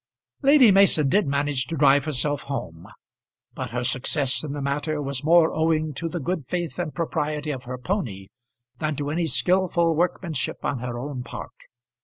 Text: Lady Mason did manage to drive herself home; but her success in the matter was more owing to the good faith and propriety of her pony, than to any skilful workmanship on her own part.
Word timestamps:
Lady 0.41 0.71
Mason 0.71 1.09
did 1.09 1.27
manage 1.27 1.67
to 1.67 1.77
drive 1.77 2.05
herself 2.05 2.41
home; 2.49 2.87
but 3.53 3.69
her 3.69 3.83
success 3.83 4.43
in 4.43 4.51
the 4.51 4.59
matter 4.59 4.99
was 4.99 5.23
more 5.23 5.53
owing 5.53 5.93
to 5.93 6.09
the 6.09 6.19
good 6.19 6.47
faith 6.47 6.79
and 6.79 6.95
propriety 6.95 7.51
of 7.51 7.65
her 7.65 7.77
pony, 7.77 8.25
than 8.79 8.95
to 8.95 9.11
any 9.11 9.27
skilful 9.27 9.93
workmanship 9.95 10.57
on 10.65 10.79
her 10.79 10.97
own 10.97 11.21
part. 11.21 11.51